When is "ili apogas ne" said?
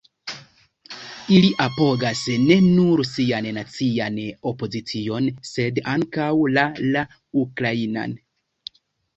1.39-2.57